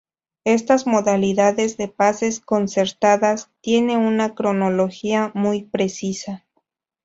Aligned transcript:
Estas 0.47 0.87
modalidades 0.87 1.77
de 1.77 1.87
paces 1.87 2.39
concertadas 2.39 3.51
tiene 3.61 3.97
una 3.97 4.33
cronología 4.33 5.29
muy 5.35 5.61
precisa. 5.65 6.43